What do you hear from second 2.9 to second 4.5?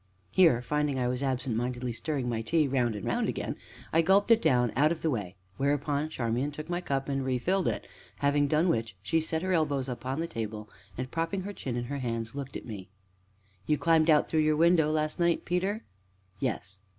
and round again, I gulped it